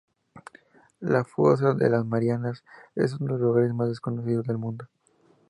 La 0.99 1.23
fosa 1.23 1.75
de 1.75 1.87
las 1.87 2.07
Marianas 2.07 2.63
es 2.95 3.13
uno 3.13 3.33
de 3.35 3.41
los 3.41 3.49
lugares 3.49 3.73
más 3.75 3.87
desconocidos 3.89 4.47
del 4.47 4.57
mundo. 4.57 4.87